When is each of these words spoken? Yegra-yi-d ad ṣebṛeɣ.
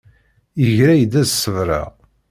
Yegra-yi-d 0.61 1.13
ad 1.21 1.27
ṣebṛeɣ. 1.31 1.89